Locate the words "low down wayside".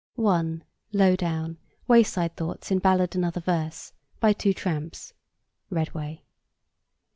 0.93-2.35